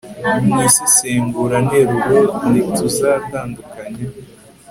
mu 0.47 0.55
isesenguranteruro 0.67 2.19
ntituzatandukanya 2.49 4.05